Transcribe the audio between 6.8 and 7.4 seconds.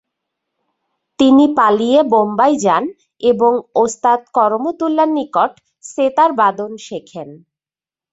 শেখেন।